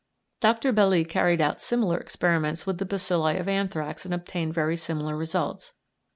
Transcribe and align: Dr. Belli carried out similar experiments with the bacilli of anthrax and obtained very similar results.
Dr. 0.39 0.71
Belli 0.71 1.05
carried 1.05 1.41
out 1.41 1.61
similar 1.61 1.99
experiments 1.99 2.65
with 2.65 2.79
the 2.79 2.87
bacilli 2.87 3.37
of 3.39 3.47
anthrax 3.47 4.03
and 4.03 4.15
obtained 4.15 4.51
very 4.55 4.75
similar 4.75 5.15
results. 5.15 5.75